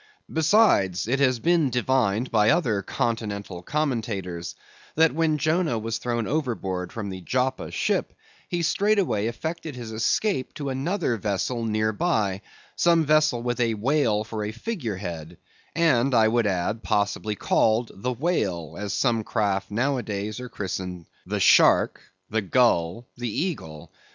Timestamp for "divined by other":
1.69-2.81